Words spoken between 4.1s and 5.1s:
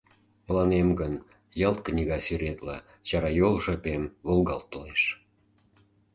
волгалт толеш.